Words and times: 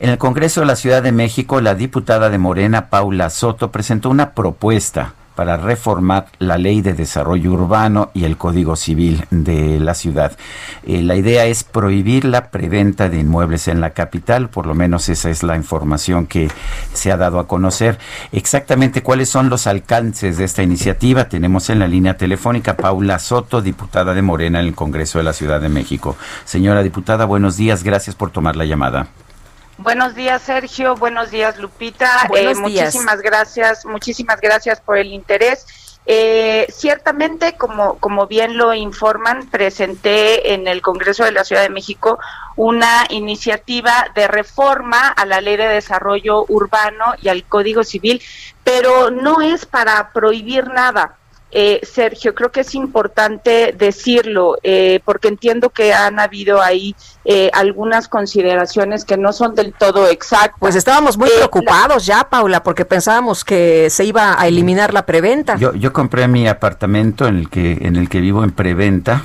En 0.00 0.10
el 0.10 0.18
Congreso 0.18 0.58
de 0.58 0.66
la 0.66 0.74
Ciudad 0.74 1.04
de 1.04 1.12
México, 1.12 1.60
la 1.60 1.76
diputada 1.76 2.28
de 2.28 2.36
Morena, 2.36 2.90
Paula 2.90 3.30
Soto, 3.30 3.70
presentó 3.70 4.10
una 4.10 4.32
propuesta 4.32 5.14
para 5.36 5.56
reformar 5.56 6.26
la 6.40 6.58
ley 6.58 6.80
de 6.80 6.94
desarrollo 6.94 7.52
urbano 7.52 8.10
y 8.12 8.24
el 8.24 8.36
código 8.36 8.74
civil 8.74 9.24
de 9.30 9.78
la 9.78 9.94
ciudad. 9.94 10.36
Eh, 10.84 11.00
la 11.00 11.14
idea 11.14 11.46
es 11.46 11.62
prohibir 11.62 12.24
la 12.24 12.50
preventa 12.50 13.08
de 13.08 13.20
inmuebles 13.20 13.68
en 13.68 13.80
la 13.80 13.90
capital, 13.90 14.48
por 14.48 14.66
lo 14.66 14.74
menos 14.74 15.08
esa 15.08 15.30
es 15.30 15.44
la 15.44 15.54
información 15.54 16.26
que 16.26 16.50
se 16.92 17.12
ha 17.12 17.16
dado 17.16 17.38
a 17.38 17.46
conocer. 17.46 17.96
Exactamente 18.32 19.04
cuáles 19.04 19.28
son 19.28 19.48
los 19.48 19.68
alcances 19.68 20.38
de 20.38 20.44
esta 20.44 20.64
iniciativa 20.64 21.28
tenemos 21.28 21.70
en 21.70 21.78
la 21.78 21.86
línea 21.86 22.16
telefónica 22.16 22.76
Paula 22.76 23.20
Soto, 23.20 23.62
diputada 23.62 24.12
de 24.12 24.22
Morena 24.22 24.58
en 24.58 24.66
el 24.66 24.74
Congreso 24.74 25.18
de 25.18 25.24
la 25.24 25.32
Ciudad 25.32 25.60
de 25.60 25.68
México. 25.68 26.16
Señora 26.44 26.82
diputada, 26.82 27.26
buenos 27.26 27.56
días, 27.56 27.84
gracias 27.84 28.16
por 28.16 28.30
tomar 28.30 28.56
la 28.56 28.64
llamada. 28.64 29.06
Buenos 29.78 30.14
días, 30.14 30.42
Sergio. 30.42 30.94
Buenos 30.94 31.30
días, 31.30 31.58
Lupita. 31.58 32.28
Eh, 32.34 32.54
muchísimas 32.54 33.20
gracias, 33.20 33.84
muchísimas 33.84 34.40
gracias 34.40 34.80
por 34.80 34.98
el 34.98 35.12
interés. 35.12 35.66
Eh, 36.06 36.66
ciertamente, 36.70 37.56
como, 37.56 37.98
como 37.98 38.26
bien 38.26 38.56
lo 38.58 38.74
informan, 38.74 39.48
presenté 39.48 40.52
en 40.52 40.68
el 40.68 40.82
Congreso 40.82 41.24
de 41.24 41.32
la 41.32 41.44
Ciudad 41.44 41.62
de 41.62 41.70
México 41.70 42.18
una 42.56 43.06
iniciativa 43.08 44.06
de 44.14 44.28
reforma 44.28 45.08
a 45.08 45.24
la 45.24 45.40
Ley 45.40 45.56
de 45.56 45.66
Desarrollo 45.66 46.44
Urbano 46.48 47.14
y 47.22 47.28
al 47.28 47.44
Código 47.44 47.84
Civil, 47.84 48.22
pero 48.62 49.10
no 49.10 49.40
es 49.40 49.64
para 49.64 50.12
prohibir 50.12 50.68
nada. 50.68 51.16
Eh, 51.56 51.80
Sergio, 51.84 52.34
creo 52.34 52.50
que 52.50 52.62
es 52.62 52.74
importante 52.74 53.72
decirlo, 53.78 54.56
eh, 54.64 54.98
porque 55.04 55.28
entiendo 55.28 55.70
que 55.70 55.94
han 55.94 56.18
habido 56.18 56.60
ahí 56.60 56.96
eh, 57.24 57.48
algunas 57.54 58.08
consideraciones 58.08 59.04
que 59.04 59.16
no 59.16 59.32
son 59.32 59.54
del 59.54 59.72
todo 59.72 60.08
exactas. 60.08 60.58
Pues 60.58 60.74
estábamos 60.74 61.16
muy 61.16 61.30
preocupados 61.30 62.06
ya, 62.06 62.28
Paula, 62.28 62.64
porque 62.64 62.84
pensábamos 62.84 63.44
que 63.44 63.88
se 63.88 64.04
iba 64.04 64.34
a 64.36 64.48
eliminar 64.48 64.92
la 64.92 65.06
preventa. 65.06 65.54
Yo, 65.54 65.72
yo 65.74 65.92
compré 65.92 66.26
mi 66.26 66.48
apartamento 66.48 67.28
en 67.28 67.36
el 67.38 67.48
que 67.48 67.78
en 67.82 67.94
el 67.94 68.08
que 68.08 68.18
vivo 68.20 68.42
en 68.42 68.50
preventa 68.50 69.22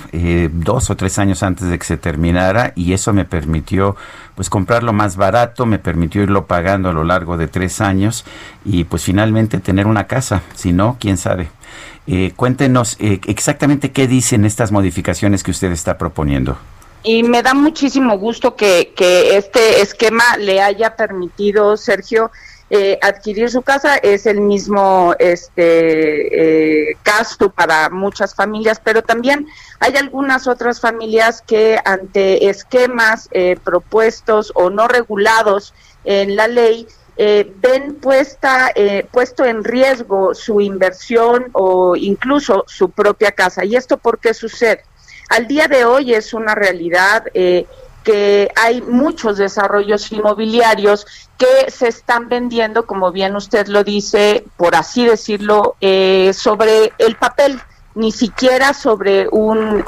dos 0.51 0.91
o 0.91 0.95
tres 0.95 1.17
años 1.17 1.41
antes 1.41 1.67
de 1.67 1.79
que 1.79 1.85
se 1.85 1.97
terminara 1.97 2.73
y 2.75 2.93
eso 2.93 3.11
me 3.11 3.25
permitió 3.25 3.95
pues 4.35 4.51
comprarlo 4.51 4.93
más 4.93 5.17
barato, 5.17 5.65
me 5.65 5.79
permitió 5.79 6.21
irlo 6.21 6.45
pagando 6.45 6.89
a 6.89 6.93
lo 6.93 7.03
largo 7.03 7.37
de 7.37 7.47
tres 7.47 7.81
años 7.81 8.23
y 8.63 8.83
pues 8.83 9.03
finalmente 9.03 9.57
tener 9.59 9.87
una 9.87 10.05
casa. 10.05 10.43
Si 10.53 10.71
no, 10.71 10.95
quién 10.99 11.17
sabe. 11.17 11.49
Eh, 12.11 12.33
cuéntenos 12.35 12.97
eh, 12.99 13.21
exactamente 13.27 13.91
qué 13.91 14.07
dicen 14.07 14.43
estas 14.43 14.71
modificaciones 14.71 15.43
que 15.43 15.51
usted 15.51 15.71
está 15.71 15.99
proponiendo. 15.99 16.57
Y 17.03 17.21
me 17.21 17.43
da 17.43 17.53
muchísimo 17.53 18.17
gusto 18.17 18.55
que, 18.55 18.93
este 18.97 19.81
esquema 19.81 20.23
le 20.39 20.59
haya 20.59 20.95
permitido, 20.95 21.77
Sergio, 21.77 22.31
eh, 22.71 22.97
adquirir 23.03 23.51
su 23.51 23.61
casa. 23.61 23.97
Es 23.97 24.25
el 24.25 24.41
mismo 24.41 25.13
este 25.19 26.97
gasto 27.05 27.51
para 27.51 27.91
muchas 27.91 28.33
familias, 28.33 28.81
pero 28.83 29.03
también 29.03 29.45
hay 29.79 29.95
algunas 29.95 30.47
otras 30.47 30.81
familias 30.81 31.43
que 31.45 31.77
ante 31.85 32.49
esquemas 32.49 33.29
propuestos 33.63 34.51
o 34.55 34.71
no 34.71 34.87
regulados 34.87 35.75
en 36.05 36.35
la 36.35 36.47
ley, 36.47 36.87
eh, 37.21 37.53
ven 37.57 37.95
puesta, 37.95 38.71
eh, 38.73 39.05
puesto 39.11 39.43
en 39.43 39.65
riesgo 39.65 40.33
su 40.33 40.61
inversión 40.61 41.47
o 41.51 41.97
incluso 41.97 42.63
su 42.65 42.91
propia 42.91 43.33
casa. 43.33 43.65
¿Y 43.65 43.75
esto 43.75 43.97
por 43.97 44.19
qué 44.19 44.33
sucede? 44.33 44.85
Al 45.27 45.45
día 45.45 45.67
de 45.67 45.83
hoy 45.83 46.13
es 46.13 46.33
una 46.33 46.55
realidad 46.55 47.25
eh, 47.33 47.65
que 48.05 48.49
hay 48.55 48.81
muchos 48.81 49.37
desarrollos 49.37 50.09
inmobiliarios 50.13 51.05
que 51.37 51.69
se 51.69 51.89
están 51.89 52.29
vendiendo, 52.29 52.85
como 52.85 53.11
bien 53.11 53.35
usted 53.35 53.67
lo 53.67 53.83
dice, 53.83 54.45
por 54.55 54.73
así 54.75 55.05
decirlo, 55.05 55.75
sobre 55.81 56.93
el 56.99 57.17
papel 57.17 57.59
ni 57.95 58.13
siquiera 58.13 58.73
sobre 58.73 59.27
un 59.27 59.83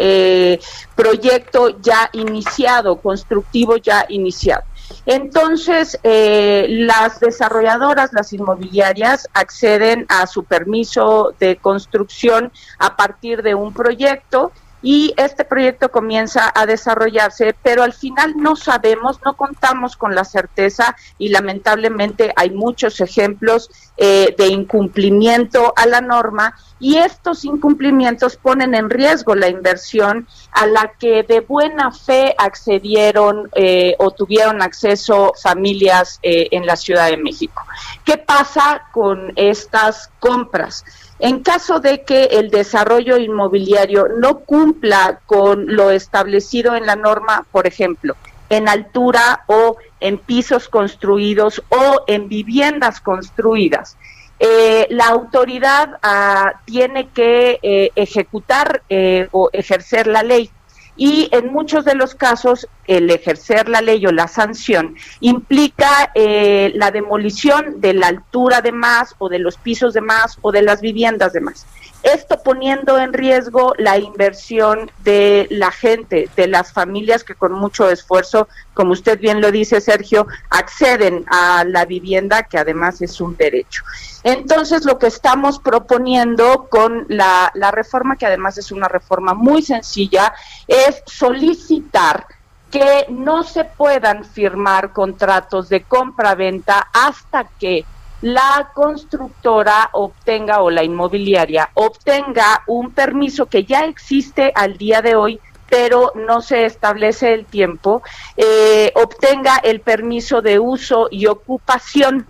proyecto 0.96 1.80
ya 1.80 2.09
iniciado, 2.12 2.97
constructivo 2.97 3.78
ya 3.78 4.06
iniciado. 4.09 4.64
Entonces, 5.06 6.00
eh, 6.03 6.66
las 6.69 7.19
desarrolladoras, 7.19 8.13
las 8.13 8.34
inmobiliarias, 8.34 9.28
acceden 9.34 10.06
a 10.09 10.28
su 10.28 10.44
permiso 10.44 11.34
de 11.40 11.57
construcción 11.57 12.52
a 12.79 12.96
partir 12.96 13.41
de 13.44 13.56
un 13.56 13.74
proyecto 13.74 14.52
y 14.81 15.14
este 15.18 15.46
proyecto 15.46 15.92
comienza 15.92 16.52
a 16.53 16.66
desarrollarse, 16.66 17.56
pero 17.62 17.84
al 17.84 17.94
final 17.94 18.34
no 18.38 18.56
sabemos, 18.56 19.19
no 19.24 19.36
contamos 19.36 19.96
con 19.96 20.16
la 20.16 20.24
certeza 20.24 20.96
y 21.18 21.30
lamentablemente 21.30 22.34
hay 22.36 22.50
muchos 22.50 23.00
ejemplos 23.02 23.70
eh, 23.97 24.34
de 24.38 24.47
incumplimiento 24.47 25.74
a 25.75 25.86
la 25.86 26.02
norma 26.02 26.56
y 26.80 26.97
estos 26.97 27.46
incumplimientos 27.46 28.38
ponen 28.38 28.74
en 28.74 28.90
riesgo 28.90 29.36
la 29.36 29.50
inversión 29.50 30.28
a 30.52 30.66
la 30.66 30.94
que 31.00 31.24
de 31.24 31.41
buena 31.41 31.91
fe 31.91 32.34
accedieron 32.38 33.50
eh, 33.53 33.96
o 34.00 34.09
tuvieron 34.12 34.62
acceso 34.62 35.34
familias 35.41 36.20
eh, 36.24 36.47
en 36.52 36.66
la 36.66 36.75
Ciudad 36.75 37.09
de 37.09 37.18
México. 37.18 37.62
¿Qué 38.03 38.18
pasa 38.18 38.88
con 38.91 39.31
estas 39.36 40.09
compras? 40.20 40.84
En 41.24 41.44
caso 41.44 41.80
de 41.80 42.02
que 42.02 42.24
el 42.24 42.50
desarrollo 42.50 43.16
inmobiliario 43.18 44.08
no 44.18 44.40
cumpla 44.40 45.20
con 45.28 45.68
lo 45.68 45.92
establecido 45.92 46.76
en 46.76 46.88
la 46.88 46.96
norma, 46.96 47.46
por 47.52 47.68
ejemplo, 47.68 48.16
en 48.50 48.68
altura 48.68 49.44
o 49.46 49.78
en 50.00 50.18
pisos 50.18 50.68
construidos 50.68 51.62
o 51.70 52.04
en 52.08 52.28
viviendas 52.28 53.00
construidas, 53.02 53.98
eh, 54.40 54.88
la 54.90 55.09
autoridad 55.09 56.00
ah, 56.02 56.54
tiene 56.66 57.09
que 57.09 57.59
eh, 57.62 57.92
ejecutar 57.94 58.82
eh, 58.90 59.28
o 59.30 59.52
ejercer 59.53 60.08
la 60.08 60.24
ley. 60.24 60.50
Y 60.98 61.30
en 61.32 61.53
muchos 61.53 61.86
de 61.86 61.94
los 61.94 62.16
casos 62.16 62.68
el 62.88 63.09
ejercer 63.09 63.69
la 63.69 63.81
ley 63.81 64.06
o 64.06 64.12
la 64.12 64.28
sanción 64.28 64.96
implica 65.19 66.12
eh, 66.16 66.72
la 66.75 66.92
demolición 66.92 67.80
de 67.81 67.94
la 67.94 68.08
altura 68.08 68.62
de 68.62 68.72
más 68.72 69.16
o 69.18 69.30
de 69.30 69.40
los 69.40 69.58
pisos 69.58 69.94
de 69.94 70.02
más 70.02 70.38
o 70.42 70.52
de 70.52 70.62
las 70.62 70.81
viviendas 70.81 71.34
de 71.34 71.41
más. 71.41 71.66
Esto 72.03 72.41
poniendo 72.41 72.97
en 72.97 73.14
riesgo 73.14 73.75
la 73.78 74.00
inversión 74.00 74.90
de 75.03 75.46
la 75.52 75.70
gente, 75.70 76.30
de 76.36 76.47
las 76.47 76.74
familias 76.74 77.24
que 77.24 77.36
con 77.36 77.53
mucho 77.53 77.91
esfuerzo, 77.91 78.47
como 78.74 78.94
usted 78.94 79.20
bien 79.20 79.40
lo 79.40 79.52
dice, 79.52 79.80
Sergio, 79.81 80.25
acceden 80.50 81.25
a 81.28 81.64
la 81.64 81.86
vivienda, 81.86 82.44
que 82.44 82.58
además 82.58 83.03
es 83.03 83.22
un 83.22 83.38
derecho. 83.38 83.84
Entonces, 84.24 84.84
lo 84.84 84.97
que 84.97 85.08
estamos 85.08 85.59
proponiendo 85.59 86.68
con 86.72 87.06
la, 87.08 87.52
la 87.53 87.70
reforma, 87.70 88.16
que 88.16 88.25
además 88.25 88.58
es 88.58 88.72
una 88.72 88.88
reforma 88.88 89.36
muy 89.36 89.62
sencilla, 89.62 90.34
es 90.68 91.03
solicitar 91.06 92.25
que 92.72 93.06
no 93.09 93.44
se 93.44 93.66
puedan 93.66 94.24
firmar 94.24 94.94
contratos 94.94 95.70
de 95.70 95.84
compra-venta 95.84 96.88
hasta 96.94 97.44
que 97.59 97.85
la 98.22 98.72
constructora 98.73 99.90
obtenga 99.94 100.62
o 100.62 100.70
la 100.70 100.84
inmobiliaria 100.84 101.70
obtenga 101.73 102.64
un 102.68 102.91
permiso 102.91 103.47
que 103.47 103.66
ya 103.66 103.85
existe 103.85 104.52
al 104.56 104.78
día 104.78 105.02
de 105.02 105.16
hoy 105.16 105.40
pero 105.72 106.12
no 106.16 106.41
se 106.41 106.66
establece 106.66 107.34
el 107.34 107.46
tiempo, 107.46 108.03
eh, 108.35 108.91
obtenga 108.94 109.56
el 109.64 109.79
permiso 109.79 110.41
de 110.41 110.59
uso 110.59 111.08
y 111.09 111.28
ocupación. 111.28 112.28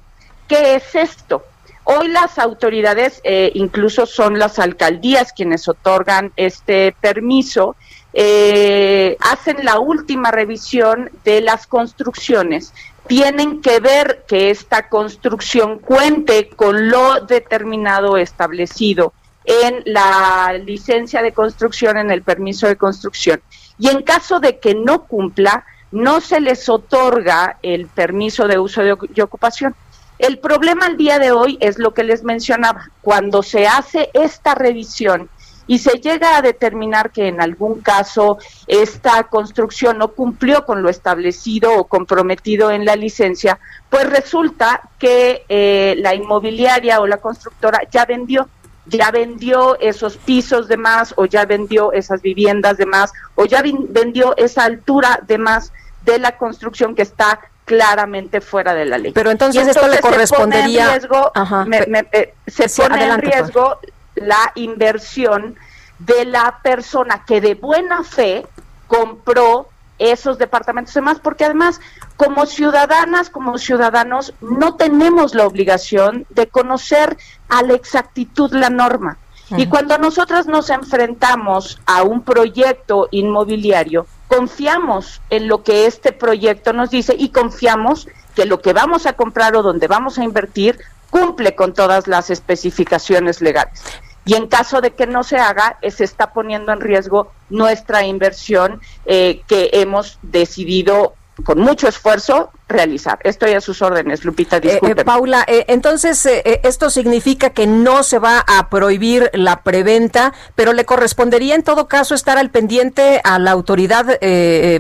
¿Qué 0.48 0.76
es 0.76 0.94
esto? 0.94 1.44
Hoy 1.86 2.08
las 2.10 2.38
autoridades, 2.38 3.20
eh, 3.24 3.52
incluso 3.56 4.06
son 4.06 4.38
las 4.38 4.60
alcaldías 4.60 5.34
quienes 5.34 5.68
otorgan 5.68 6.32
este 6.36 6.96
permiso, 7.02 7.76
eh, 8.14 9.18
hacen 9.20 9.64
la 9.64 9.80
última 9.80 10.32
revisión 10.32 11.10
de 11.24 11.42
las 11.42 11.66
construcciones 11.66 12.74
tienen 13.08 13.62
que 13.62 13.80
ver 13.80 14.24
que 14.28 14.52
esta 14.52 14.88
construcción 14.88 15.80
cuente 15.80 16.50
con 16.50 16.90
lo 16.90 17.22
determinado 17.22 18.18
establecido 18.18 19.14
en 19.44 19.82
la 19.86 20.54
licencia 20.64 21.22
de 21.22 21.34
construcción, 21.34 21.98
en 21.98 22.12
el 22.12 22.22
permiso 22.22 22.68
de 22.68 22.78
construcción. 22.78 23.42
Y 23.78 23.90
en 23.90 24.04
caso 24.04 24.40
de 24.40 24.60
que 24.60 24.76
no 24.76 25.08
cumpla, 25.08 25.66
no 25.92 26.22
se 26.22 26.40
les 26.40 26.70
otorga 26.70 27.58
el 27.64 27.88
permiso 27.88 28.48
de 28.48 28.60
uso 28.60 28.82
y 29.14 29.22
ocupación. 29.22 29.76
El 30.20 30.38
problema 30.38 30.86
al 30.86 30.98
día 30.98 31.18
de 31.18 31.32
hoy 31.32 31.58
es 31.60 31.80
lo 31.80 31.94
que 31.94 32.04
les 32.04 32.24
mencionaba. 32.24 32.92
Cuando 33.02 33.42
se 33.42 33.68
hace 33.68 34.10
esta 34.14 34.54
revisión 34.54 35.30
y 35.68 35.80
se 35.80 36.00
llega 36.00 36.38
a 36.38 36.42
determinar 36.42 37.12
que 37.12 37.28
en 37.28 37.42
algún 37.42 37.82
caso 37.82 38.38
esta 38.68 39.24
construcción 39.24 39.98
no 39.98 40.10
cumplió 40.10 40.66
con 40.66 40.82
lo 40.82 40.90
establecido 40.90 41.74
o 41.76 41.86
comprometido 41.86 42.72
en 42.72 42.86
la 42.86 42.96
licencia, 42.96 43.60
pues 43.90 44.10
resulta 44.10 44.82
que 45.00 45.46
eh, 45.50 45.96
la 46.00 46.16
inmobiliaria 46.16 47.00
o 47.00 47.08
la 47.08 47.18
constructora 47.18 47.82
ya 47.90 48.06
vendió 48.06 48.48
ya 48.88 49.12
vendió 49.12 49.80
esos 49.80 50.18
pisos 50.18 50.68
de 50.68 50.76
más 50.76 51.14
o 51.16 51.26
ya 51.26 51.46
vendió 51.46 51.94
esas 51.94 52.22
viviendas 52.22 52.78
de 52.78 52.86
más 52.86 53.14
o 53.36 53.46
ya 53.46 53.62
vendió 53.62 54.36
esa 54.38 54.64
altura 54.64 55.20
de 55.26 55.38
más 55.38 55.72
de 56.04 56.20
la 56.20 56.36
construcción 56.38 56.96
que 56.96 57.04
está 57.04 57.40
claramente 57.66 58.42
fuera 58.42 58.74
de 58.74 58.86
la 58.86 58.98
ley. 58.98 59.12
Pero 59.14 59.32
entonces, 59.32 59.68
esto 59.68 59.88
le 59.88 60.00
correspondería 60.00 61.00
se 61.00 61.08
pone 61.08 61.30
en 61.30 62.08
riesgo, 62.12 62.36
se 62.48 62.82
pone 62.82 63.06
en 63.06 63.22
riesgo 63.22 63.80
la 64.22 64.52
inversión 64.56 65.56
de 66.00 66.26
la 66.26 66.60
persona 66.64 67.24
que 67.26 67.42
de 67.42 67.56
buena 67.56 68.04
fe 68.04 68.46
compró 68.88 69.68
esos 70.00 70.40
departamentos 70.40 70.94
de 70.96 71.02
más, 71.02 71.20
porque 71.20 71.46
además, 71.46 71.80
como 72.18 72.48
ciudadanas, 72.48 73.30
como 73.30 73.58
ciudadanos, 73.60 74.34
no 74.42 74.76
tenemos 74.76 75.36
la 75.36 75.46
obligación 75.46 76.26
de 76.30 76.48
conocer 76.48 77.18
a 77.50 77.62
la 77.62 77.74
exactitud 77.74 78.52
la 78.54 78.70
norma. 78.70 79.18
Y 79.58 79.68
cuando 79.68 79.98
nosotros 79.98 80.48
nos 80.48 80.70
enfrentamos 80.70 81.80
a 81.86 82.04
un 82.04 82.24
proyecto 82.24 83.10
inmobiliario, 83.12 84.08
confiamos 84.28 85.22
en 85.30 85.50
lo 85.50 85.62
que 85.62 85.86
este 85.86 86.14
proyecto 86.14 86.72
nos 86.72 86.90
dice 86.90 87.16
y 87.18 87.30
confiamos 87.30 88.08
que 88.34 88.46
lo 88.46 88.62
que 88.62 88.72
vamos 88.72 89.06
a 89.06 89.14
comprar 89.14 89.56
o 89.58 89.62
donde 89.62 89.88
vamos 89.88 90.18
a 90.18 90.24
invertir 90.24 90.80
cumple 91.10 91.54
con 91.54 91.74
todas 91.74 92.08
las 92.08 92.30
especificaciones 92.30 93.42
legales. 93.42 93.84
Y 94.26 94.36
en 94.36 94.48
caso 94.48 94.82
de 94.82 94.92
que 94.92 95.08
no 95.08 95.24
se 95.24 95.38
haga, 95.38 95.78
eh, 95.82 95.92
se 95.92 96.04
está 96.04 96.32
poniendo 96.34 96.72
en 96.72 96.82
riesgo 96.82 97.32
nuestra 97.50 98.06
inversión 98.06 98.82
eh, 99.06 99.42
que 99.48 99.70
hemos 99.74 100.20
decidido 100.22 101.16
con 101.44 101.60
mucho 101.60 101.88
esfuerzo 101.88 102.52
realizar. 102.68 103.20
Estoy 103.24 103.54
a 103.54 103.62
sus 103.62 103.82
órdenes, 103.82 104.24
Lupita. 104.24 104.58
Eh, 104.58 104.80
eh 104.82 104.96
Paula, 105.04 105.44
eh, 105.48 105.66
entonces 105.68 106.26
eh, 106.26 106.62
esto 106.64 106.90
significa 106.90 107.52
que 107.52 107.68
no 107.68 108.04
se 108.04 108.20
va 108.20 108.44
a 108.48 108.70
prohibir 108.70 109.30
la 109.34 109.62
preventa, 109.62 110.34
pero 110.56 110.74
le 110.74 110.86
correspondería 110.86 111.56
en 111.56 111.64
todo 111.64 111.88
caso 111.88 112.16
estar 112.16 112.38
al 112.38 112.50
pendiente 112.50 113.22
a 113.24 113.40
la 113.40 113.52
autoridad 113.52 114.20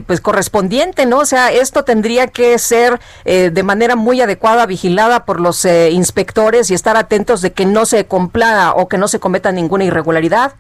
pues 0.06 0.22
correspondiente, 0.22 1.06
¿no? 1.06 1.19
O 1.19 1.25
sea, 1.25 1.52
esto 1.52 1.84
tendría 1.84 2.28
que 2.28 2.58
ser 2.58 3.00
de 3.25 3.64
manera 3.64 3.96
muy 3.96 4.22
adecuada 4.22 4.66
vigilada 4.66 5.25
por 5.25 5.40
los 5.40 5.66
inspectores 5.66 6.69
y 6.69 6.74
estar 6.74 6.96
atentos 6.98 7.42
de 7.42 7.52
que 7.52 7.66
no 7.66 7.86
se 7.86 8.06
cumpla 8.06 8.74
o 8.75 8.88
que 8.88 8.98
no 8.98 9.07
se 9.07 9.19
cometa 9.19 9.52
ninguna 9.52 9.84
irregularidad. 9.86 10.54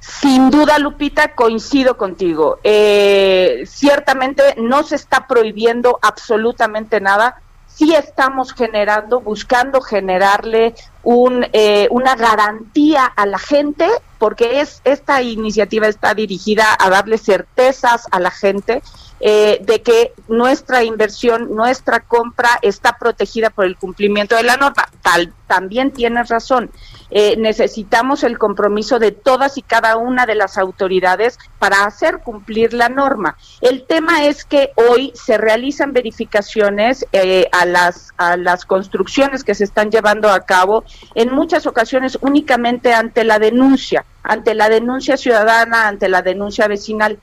Sin 0.00 0.50
duda, 0.50 0.78
Lupita, 0.78 1.34
coincido 1.34 1.96
contigo. 1.96 2.58
Eh, 2.64 3.64
ciertamente 3.66 4.54
no 4.58 4.82
se 4.82 4.96
está 4.96 5.26
prohibiendo 5.26 5.98
absolutamente 6.02 7.00
nada. 7.00 7.40
Sí 7.66 7.94
estamos 7.94 8.52
generando, 8.52 9.20
buscando 9.20 9.80
generarle 9.80 10.74
un, 11.02 11.46
eh, 11.52 11.88
una 11.90 12.14
garantía 12.14 13.04
a 13.04 13.26
la 13.26 13.38
gente, 13.38 13.88
porque 14.18 14.60
es 14.60 14.82
esta 14.84 15.22
iniciativa 15.22 15.86
está 15.86 16.14
dirigida 16.14 16.76
a 16.78 16.90
darle 16.90 17.18
certezas 17.18 18.06
a 18.10 18.20
la 18.20 18.30
gente 18.30 18.82
eh, 19.22 19.58
de 19.62 19.82
que 19.82 20.14
nuestra 20.28 20.82
inversión, 20.82 21.54
nuestra 21.54 22.00
compra 22.00 22.58
está 22.62 22.96
protegida 22.98 23.50
por 23.50 23.66
el 23.66 23.76
cumplimiento 23.76 24.34
de 24.34 24.44
la 24.44 24.56
norma. 24.56 24.88
Tal, 25.02 25.34
también 25.46 25.90
tienes 25.90 26.28
razón. 26.28 26.70
Eh, 27.10 27.36
necesitamos 27.36 28.24
el 28.24 28.38
compromiso 28.38 28.98
de 28.98 29.10
todas 29.12 29.58
y 29.58 29.62
cada 29.62 29.96
una 29.96 30.24
de 30.24 30.36
las 30.36 30.56
autoridades 30.56 31.38
para 31.58 31.84
hacer 31.84 32.20
cumplir 32.20 32.72
la 32.72 32.88
norma. 32.88 33.36
El 33.60 33.84
tema 33.84 34.24
es 34.24 34.44
que 34.44 34.70
hoy 34.76 35.12
se 35.14 35.36
realizan 35.36 35.92
verificaciones 35.92 37.04
eh, 37.12 37.48
a, 37.52 37.66
las, 37.66 38.12
a 38.16 38.38
las 38.38 38.64
construcciones 38.64 39.44
que 39.44 39.54
se 39.54 39.64
están 39.64 39.90
llevando 39.90 40.30
a 40.30 40.40
cabo, 40.40 40.84
en 41.14 41.32
muchas 41.32 41.66
ocasiones 41.66 42.18
únicamente 42.20 42.92
ante 42.92 43.24
la 43.24 43.38
denuncia, 43.38 44.04
ante 44.22 44.54
la 44.54 44.68
denuncia 44.68 45.16
ciudadana, 45.16 45.88
ante 45.88 46.08
la 46.08 46.22
denuncia 46.22 46.68
vecinal. 46.68 47.18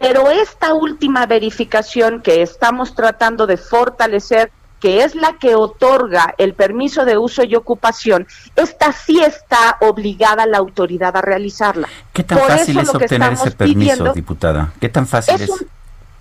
Pero 0.00 0.30
esta 0.30 0.74
última 0.74 1.26
verificación 1.26 2.22
que 2.22 2.42
estamos 2.42 2.94
tratando 2.94 3.46
de 3.46 3.56
fortalecer 3.56 4.50
que 4.82 5.04
es 5.04 5.14
la 5.14 5.34
que 5.34 5.54
otorga 5.54 6.34
el 6.38 6.54
permiso 6.54 7.04
de 7.04 7.16
uso 7.16 7.44
y 7.44 7.54
ocupación, 7.54 8.26
esta 8.56 8.90
sí 8.90 9.20
está 9.20 9.76
obligada 9.80 10.44
la 10.44 10.58
autoridad 10.58 11.16
a 11.16 11.22
realizarla. 11.22 11.88
¿Qué 12.12 12.24
tan 12.24 12.38
fácil 12.38 12.80
es 12.80 12.88
obtener 12.88 13.32
ese 13.32 13.52
permiso, 13.52 14.12
diputada? 14.12 14.72
¿Qué 14.80 14.88
tan 14.88 15.06
fácil 15.06 15.36
es? 15.36 15.48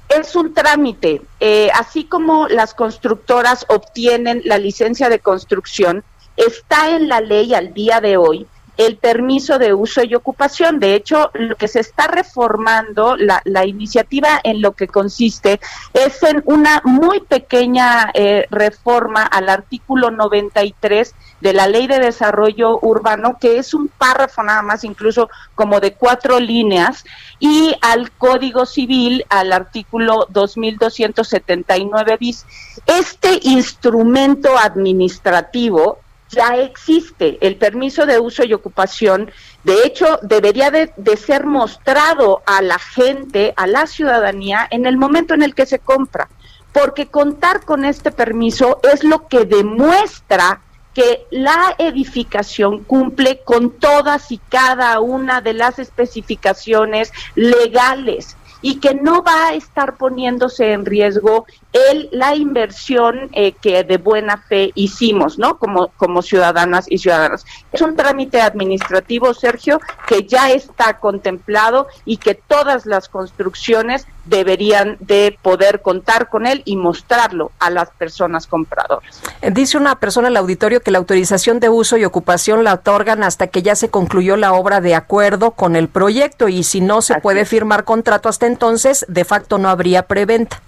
es? 0.09 0.35
Un, 0.35 0.53
trámite. 0.53 1.23
Eh, 1.39 1.71
así 1.73 2.03
como 2.03 2.47
las 2.49 2.75
constructoras 2.75 3.65
obtienen 3.67 4.43
la 4.45 4.59
licencia 4.59 5.09
de 5.09 5.17
construcción, 5.17 6.03
está 6.45 6.95
en 6.95 7.07
la 7.07 7.21
ley 7.21 7.53
al 7.53 7.73
día 7.73 8.01
de 8.01 8.17
hoy 8.17 8.47
el 8.77 8.97
permiso 8.97 9.59
de 9.59 9.73
uso 9.73 10.03
y 10.03 10.15
ocupación. 10.15 10.79
De 10.79 10.95
hecho, 10.95 11.29
lo 11.33 11.55
que 11.55 11.67
se 11.67 11.79
está 11.79 12.07
reformando, 12.07 13.15
la, 13.15 13.65
iniciativa 13.65 14.39
en 14.43 14.61
lo 14.61 14.71
que 14.73 14.87
consiste 14.87 15.59
es 15.93 16.23
en 16.23 16.41
una 16.45 16.81
muy 16.83 17.19
pequeña 17.19 18.09
eh, 18.13 18.47
reforma 18.49 19.23
al 19.23 19.49
artículo 19.49 20.09
93 20.09 21.13
de 21.41 21.53
la 21.53 21.67
Ley 21.67 21.87
de 21.87 21.99
Desarrollo 21.99 22.79
Urbano, 22.81 23.37
que 23.39 23.59
es 23.59 23.73
un 23.73 23.87
párrafo 23.87 24.41
nada 24.41 24.63
más, 24.63 24.83
incluso 24.83 25.29
como 25.53 25.79
de 25.79 25.93
cuatro 25.93 26.39
líneas, 26.39 27.03
y 27.39 27.75
al 27.81 28.11
Código 28.11 28.65
Civil, 28.65 29.25
al 29.29 29.53
artículo 29.53 30.27
2279 30.29 32.17
bis. 32.19 32.45
Este 32.87 33.39
instrumento 33.43 34.57
administrativo 34.57 35.99
ya 36.31 36.55
existe 36.55 37.37
el 37.41 37.57
permiso 37.57 38.05
de 38.05 38.19
uso 38.19 38.43
y 38.43 38.53
ocupación. 38.53 39.31
De 39.63 39.85
hecho, 39.85 40.19
debería 40.21 40.71
de, 40.71 40.91
ser 41.17 41.45
mostrado 41.45 42.41
a 42.45 42.61
la 42.61 42.79
gente, 42.79 43.53
a 43.57 43.67
la 43.67 43.85
ciudadanía, 43.85 44.67
en 44.71 44.85
el 44.85 44.97
momento 44.97 45.33
en 45.33 45.43
el 45.43 45.53
que 45.53 45.65
se 45.65 45.79
compra, 45.79 46.29
porque 46.71 47.07
contar 47.07 47.65
con 47.65 47.85
este 47.85 48.11
permiso 48.11 48.79
es 48.91 49.03
lo 49.03 49.27
que 49.27 49.45
demuestra 49.45 50.61
que 50.93 51.25
la 51.31 51.75
edificación 51.77 52.83
cumple 52.83 53.41
con 53.45 53.71
todas 53.71 54.31
y 54.31 54.37
cada 54.37 54.99
una 54.99 55.39
de 55.41 55.53
las 55.53 55.79
especificaciones 55.79 57.13
legales 57.35 58.35
y 58.61 58.79
que 58.79 58.93
no 58.93 59.23
va 59.23 59.47
a 59.47 59.53
estar 59.53 59.97
poniéndose 59.97 60.73
en 60.73 60.85
riesgo 60.85 61.45
el, 61.73 62.09
la 62.11 62.35
inversión 62.35 63.29
eh, 63.33 63.53
que 63.53 63.83
de 63.83 63.97
buena 63.97 64.37
fe 64.37 64.71
hicimos, 64.75 65.37
¿no? 65.37 65.57
Como, 65.57 65.89
como 65.97 66.21
ciudadanas 66.21 66.85
y 66.89 66.97
ciudadanos. 66.97 67.45
Es 67.71 67.81
un 67.81 67.95
trámite 67.95 68.41
administrativo, 68.41 69.33
Sergio, 69.33 69.79
que 70.07 70.23
ya 70.23 70.51
está 70.51 70.99
contemplado 70.99 71.87
y 72.05 72.17
que 72.17 72.35
todas 72.35 72.85
las 72.85 73.07
construcciones 73.07 74.05
deberían 74.25 74.97
de 74.99 75.37
poder 75.41 75.81
contar 75.81 76.29
con 76.29 76.45
él 76.45 76.61
y 76.65 76.75
mostrarlo 76.75 77.51
a 77.59 77.69
las 77.69 77.89
personas 77.91 78.45
compradoras. 78.47 79.21
Dice 79.41 79.77
una 79.77 79.99
persona 79.99 80.27
en 80.27 80.33
el 80.33 80.37
auditorio 80.37 80.81
que 80.81 80.91
la 80.91 80.99
autorización 80.99 81.59
de 81.59 81.69
uso 81.69 81.97
y 81.97 82.05
ocupación 82.05 82.63
la 82.63 82.75
otorgan 82.75 83.23
hasta 83.23 83.47
que 83.47 83.61
ya 83.61 83.75
se 83.75 83.89
concluyó 83.89 84.37
la 84.37 84.53
obra 84.53 84.81
de 84.81 84.95
acuerdo 84.95 85.51
con 85.51 85.75
el 85.75 85.87
proyecto 85.87 86.49
y 86.49 86.63
si 86.63 86.81
no 86.81 87.01
se 87.01 87.19
puede 87.19 87.45
firmar 87.45 87.83
contrato 87.83 88.29
hasta 88.29 88.45
entonces, 88.45 89.05
de 89.07 89.25
facto 89.25 89.57
no 89.57 89.69
habría 89.69 90.03
preventa. 90.03 90.61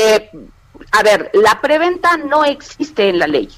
Eh, 0.00 0.30
a 0.92 1.02
ver, 1.02 1.30
la 1.34 1.60
preventa 1.60 2.16
no 2.16 2.44
existe 2.44 3.08
en 3.10 3.18
la 3.18 3.26
ley. 3.26 3.50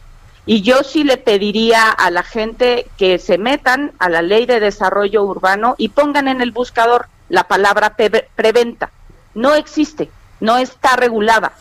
Y 0.44 0.62
yo 0.62 0.82
sí 0.82 1.04
le 1.04 1.18
pediría 1.18 1.88
a 1.88 2.10
la 2.10 2.24
gente 2.24 2.88
que 2.98 3.20
se 3.20 3.38
metan 3.38 3.92
a 4.00 4.08
la 4.08 4.22
ley 4.22 4.44
de 4.44 4.58
desarrollo 4.58 5.22
urbano 5.22 5.76
y 5.78 5.90
pongan 5.90 6.26
en 6.26 6.40
el 6.40 6.50
buscador 6.50 7.06
la 7.28 7.44
palabra 7.44 7.94
preventa. 8.34 8.90
No 9.34 9.54
existe, 9.54 10.10
no 10.40 10.58
está 10.58 10.96
regulada. 10.96 11.52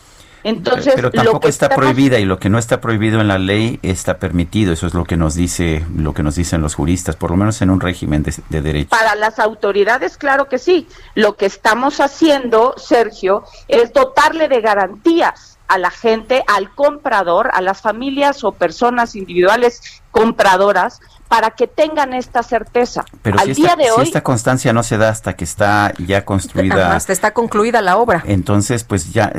Entonces, 0.44 0.94
pero 0.96 1.12
tampoco 1.12 1.48
está 1.48 1.70
prohibida 1.70 2.20
y 2.20 2.26
lo 2.26 2.40
que 2.40 2.50
no 2.50 2.58
está 2.58 2.82
prohibido 2.82 3.22
en 3.22 3.28
la 3.28 3.38
ley 3.38 3.80
está 3.84 4.18
permitido. 4.18 4.74
Eso 4.74 4.88
es 4.88 4.94
lo 4.94 5.04
que 5.04 5.18
nos 5.18 5.36
dice, 5.36 5.86
lo 5.96 6.14
que 6.14 6.24
nos 6.24 6.36
dicen 6.36 6.62
los 6.62 6.76
juristas, 6.76 7.16
por 7.16 7.32
lo 7.32 7.38
menos 7.38 7.62
en 7.62 7.70
un 7.70 7.80
régimen 7.80 8.24
de, 8.24 8.34
de 8.50 8.62
derecho. 8.62 8.90
Para 8.90 9.16
las 9.16 9.40
autoridades, 9.40 10.18
claro 10.18 10.48
que 10.48 10.58
sí. 10.58 10.88
Lo 11.16 11.36
que 11.36 11.46
estamos 11.46 12.00
haciendo, 12.00 12.76
Sergio, 12.78 13.44
es 13.68 13.94
dotarle 13.94 14.48
de 14.48 14.62
garantías 14.62 15.58
a 15.68 15.78
la 15.78 15.90
gente, 15.90 16.44
al 16.48 16.76
comprador, 16.76 17.50
a 17.54 17.62
las 17.62 17.80
familias 17.80 18.44
o 18.44 18.52
personas 18.52 19.16
individuales 19.16 20.02
compradoras, 20.12 21.00
para 21.32 21.52
que 21.52 21.66
tengan 21.66 22.12
esta 22.12 22.44
certeza. 22.44 23.06
Pero 23.22 23.40
Al 23.40 23.56
si 23.56 23.62
día 23.62 23.78
de 23.78 23.90
hoy, 23.90 24.04
esta 24.04 24.22
constancia 24.22 24.74
no 24.74 24.84
se 24.84 24.98
da 24.98 25.08
hasta 25.08 25.32
que 25.38 25.46
está 25.46 25.94
ya 26.06 26.26
construida. 26.26 26.94
Hasta 26.94 27.14
está 27.14 27.32
concluida 27.32 27.82
la 27.82 27.96
obra. 27.96 28.22
Entonces, 28.28 28.84
pues 28.84 29.14
ya 29.14 29.32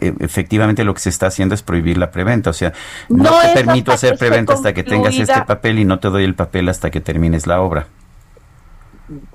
e, 0.00 0.14
efectivamente 0.20 0.82
lo 0.82 0.94
que 0.94 1.00
se 1.00 1.10
está 1.10 1.26
haciendo 1.26 1.54
es 1.54 1.60
prohibir 1.60 1.98
la 1.98 2.10
preventa. 2.10 2.48
O 2.48 2.54
sea, 2.54 2.72
no, 3.10 3.38
te 3.38 3.48
permito 3.48 3.92
hacer 3.92 4.16
preventa 4.16 4.54
hasta 4.54 4.72
que 4.72 4.82
tengas 4.82 5.14
este 5.14 5.42
papel 5.42 5.78
y 5.78 5.84
no 5.84 6.00
te 6.00 6.08
doy 6.08 6.24
el 6.24 6.34
papel 6.34 6.70
hasta 6.70 6.90
que 6.90 7.02
termines 7.02 7.46
la 7.46 7.60
obra 7.60 7.86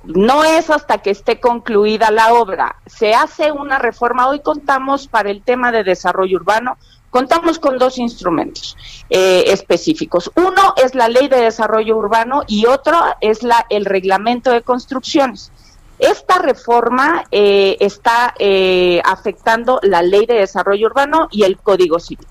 no 0.04 0.44
es 0.44 0.70
hasta 0.70 0.98
que 0.98 1.12
esté 1.12 1.40
concluida 1.40 2.12
la 2.12 2.34
obra. 2.34 2.76
Se 2.88 3.14
hace 3.14 3.54
una 3.54 3.80
reforma. 3.80 4.28
Hoy 4.28 4.42
contamos 4.42 5.08
para 5.08 5.30
el 5.30 5.44
tema 5.44 5.72
de 5.72 5.86
desarrollo 5.86 6.40
urbano, 6.40 6.78
contamos 7.12 7.60
con 7.60 7.78
dos 7.78 8.00
instrumentos 8.00 8.76
eh, 9.12 9.44
específicos. 9.48 10.32
Uno 10.36 10.74
es 10.84 10.96
la 10.96 11.08
ley 11.08 11.28
de 11.28 11.42
desarrollo 11.42 11.98
urbano 11.98 12.42
y 12.48 12.66
otro 12.66 12.98
es 13.20 13.44
la, 13.44 13.68
el 13.70 13.86
reglamento 13.86 14.50
de 14.50 14.64
construcciones. 14.64 15.52
Esta 16.00 16.40
reforma 16.40 17.26
eh, 17.30 17.78
está 17.80 18.34
eh, 18.40 19.00
afectando 19.06 19.80
la 19.84 20.02
ley 20.02 20.26
de 20.26 20.36
desarrollo 20.36 20.88
urbano 20.88 21.28
y 21.30 21.44
el 21.44 21.60
código 21.60 22.00
civil. 22.00 22.26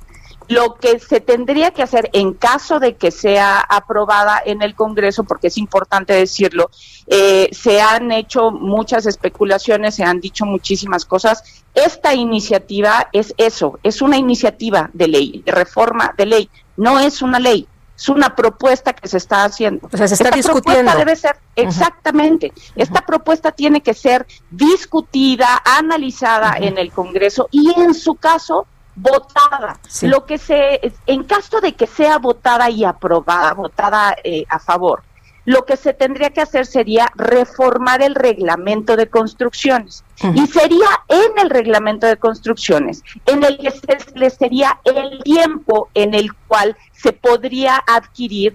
Lo 0.50 0.74
que 0.74 0.98
se 0.98 1.20
tendría 1.20 1.70
que 1.70 1.82
hacer 1.82 2.10
en 2.12 2.34
caso 2.34 2.80
de 2.80 2.96
que 2.96 3.12
sea 3.12 3.60
aprobada 3.60 4.42
en 4.44 4.62
el 4.62 4.74
Congreso, 4.74 5.22
porque 5.22 5.46
es 5.46 5.56
importante 5.56 6.12
decirlo, 6.12 6.70
eh, 7.06 7.48
se 7.52 7.80
han 7.80 8.10
hecho 8.10 8.50
muchas 8.50 9.06
especulaciones, 9.06 9.94
se 9.94 10.02
han 10.02 10.20
dicho 10.20 10.44
muchísimas 10.46 11.04
cosas. 11.04 11.62
Esta 11.72 12.14
iniciativa 12.14 13.08
es 13.12 13.32
eso, 13.36 13.78
es 13.84 14.02
una 14.02 14.16
iniciativa 14.16 14.90
de 14.92 15.06
ley, 15.06 15.42
de 15.46 15.52
reforma 15.52 16.14
de 16.18 16.26
ley, 16.26 16.50
no 16.76 16.98
es 16.98 17.22
una 17.22 17.38
ley 17.38 17.68
es 18.00 18.08
una 18.08 18.34
propuesta 18.34 18.94
que 18.94 19.06
se 19.06 19.18
está 19.18 19.44
haciendo. 19.44 19.88
O 19.92 19.96
sea, 19.96 20.08
se 20.08 20.14
está 20.14 20.30
esta 20.30 20.52
Propuesta 20.52 20.96
debe 20.96 21.14
ser, 21.16 21.36
exactamente, 21.54 22.50
esta 22.74 23.04
propuesta 23.04 23.52
tiene 23.52 23.82
que 23.82 23.92
ser 23.92 24.26
discutida, 24.50 25.62
analizada 25.64 26.56
en 26.56 26.78
el 26.78 26.90
Congreso 26.92 27.48
y 27.50 27.70
en 27.78 27.92
su 27.92 28.14
caso 28.14 28.66
votada. 28.94 29.78
Lo 30.02 30.24
que 30.26 30.38
se, 30.38 30.92
en 31.06 31.24
caso 31.24 31.60
de 31.60 31.72
que 31.74 31.86
sea 31.86 32.18
votada 32.18 32.70
y 32.70 32.84
aprobada, 32.84 33.54
votada 33.54 34.16
eh, 34.22 34.44
a 34.48 34.58
favor, 34.58 35.02
lo 35.44 35.64
que 35.64 35.76
se 35.76 35.94
tendría 35.94 36.30
que 36.30 36.42
hacer 36.42 36.66
sería 36.66 37.10
reformar 37.16 38.02
el 38.02 38.14
reglamento 38.14 38.96
de 38.96 39.08
construcciones. 39.08 40.04
Y 40.34 40.46
sería 40.48 40.86
en 41.08 41.38
el 41.38 41.48
reglamento 41.48 42.06
de 42.06 42.18
construcciones 42.18 43.02
en 43.24 43.42
el 43.42 43.56
que 43.56 43.70
se, 43.70 43.96
le 44.14 44.28
sería 44.28 44.78
el 44.84 45.22
tiempo 45.22 45.88
en 45.94 46.12
el 46.12 46.34
cual 46.46 46.76
se 46.92 47.14
podría 47.14 47.82
adquirir 47.86 48.54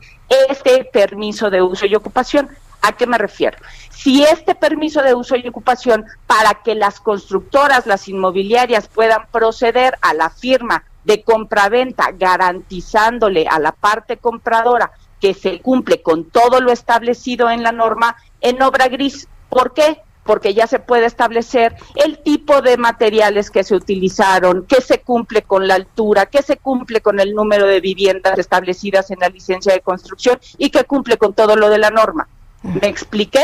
este 0.50 0.86
permiso 0.86 1.50
de 1.50 1.64
uso 1.64 1.88
y 1.88 1.96
ocupación. 1.96 2.50
¿A 2.82 2.92
qué 2.94 3.08
me 3.08 3.18
refiero? 3.18 3.58
Si 3.90 4.24
este 4.24 4.56
permiso 4.56 5.02
de 5.02 5.16
uso 5.16 5.36
y 5.36 5.48
ocupación 5.48 6.06
para 6.28 6.56
que 6.56 6.76
las 6.76 7.00
constructoras, 7.00 7.88
las 7.88 8.08
inmobiliarias 8.08 8.88
puedan 8.88 9.26
proceder 9.32 9.98
a 10.02 10.14
la 10.14 10.30
firma 10.30 10.84
de 11.06 11.24
compraventa 11.24 12.12
garantizándole 12.12 13.48
a 13.48 13.60
la 13.60 13.72
parte 13.72 14.18
compradora 14.18 14.92
que 15.22 15.34
se 15.34 15.62
cumple 15.62 16.02
con 16.02 16.26
todo 16.26 16.60
lo 16.60 16.72
establecido 16.72 17.50
en 17.50 17.64
la 17.64 17.72
norma 17.72 18.16
en 18.42 18.62
obra 18.62 18.88
gris. 18.90 19.28
¿Por 19.50 19.74
qué? 19.74 20.02
Porque 20.24 20.54
ya 20.54 20.68
se 20.68 20.80
puede 20.80 21.06
establecer 21.06 21.76
el 21.96 22.20
tipo 22.20 22.62
de 22.62 22.78
materiales 22.78 23.52
que 23.52 23.64
se 23.64 23.76
utilizaron, 23.76 24.66
que 24.66 24.82
se 24.82 25.02
cumple 25.02 25.44
con 25.44 25.68
la 25.68 25.76
altura, 25.76 26.26
que 26.26 26.42
se 26.42 26.58
cumple 26.58 27.02
con 27.02 27.20
el 27.20 27.34
número 27.34 27.68
de 27.68 27.80
viviendas 27.80 28.38
establecidas 28.38 29.12
en 29.12 29.20
la 29.20 29.30
licencia 29.30 29.74
de 29.74 29.82
construcción 29.82 30.40
y 30.58 30.72
que 30.72 30.84
cumple 30.84 31.18
con 31.18 31.34
todo 31.34 31.56
lo 31.56 31.70
de 31.70 31.78
la 31.78 31.92
norma. 31.92 32.28
¿Me 32.66 32.88
expliqué? 32.88 33.44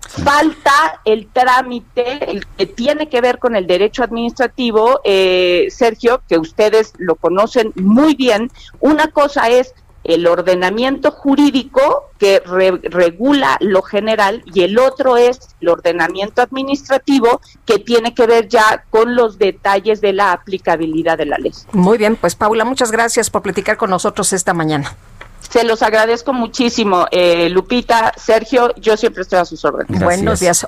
Falta 0.00 1.00
el 1.04 1.28
trámite 1.28 2.30
el 2.30 2.44
que 2.46 2.66
tiene 2.66 3.08
que 3.08 3.20
ver 3.20 3.38
con 3.38 3.54
el 3.54 3.66
derecho 3.66 4.02
administrativo, 4.02 5.00
eh, 5.04 5.68
Sergio, 5.70 6.22
que 6.28 6.38
ustedes 6.38 6.92
lo 6.98 7.14
conocen 7.14 7.72
muy 7.76 8.14
bien. 8.14 8.50
Una 8.80 9.08
cosa 9.08 9.48
es 9.48 9.74
el 10.04 10.26
ordenamiento 10.26 11.12
jurídico 11.12 12.10
que 12.18 12.42
regula 12.44 13.56
lo 13.60 13.82
general 13.82 14.42
y 14.52 14.62
el 14.62 14.78
otro 14.78 15.16
es 15.16 15.38
el 15.60 15.68
ordenamiento 15.68 16.42
administrativo 16.42 17.40
que 17.64 17.78
tiene 17.78 18.14
que 18.14 18.26
ver 18.26 18.48
ya 18.48 18.84
con 18.90 19.14
los 19.14 19.38
detalles 19.38 20.00
de 20.00 20.12
la 20.12 20.32
aplicabilidad 20.32 21.18
de 21.18 21.26
la 21.26 21.38
ley. 21.38 21.52
Muy 21.72 21.98
bien, 21.98 22.16
pues 22.16 22.34
Paula, 22.34 22.64
muchas 22.64 22.90
gracias 22.90 23.30
por 23.30 23.42
platicar 23.42 23.76
con 23.76 23.90
nosotros 23.90 24.32
esta 24.32 24.52
mañana. 24.52 24.96
Se 25.50 25.64
los 25.64 25.82
agradezco 25.82 26.32
muchísimo, 26.32 27.06
eh, 27.10 27.48
Lupita, 27.50 28.12
Sergio, 28.16 28.74
yo 28.76 28.96
siempre 28.96 29.22
estoy 29.22 29.38
a 29.38 29.44
sus 29.44 29.64
órdenes. 29.64 30.00
Buenos 30.00 30.40
días. 30.40 30.66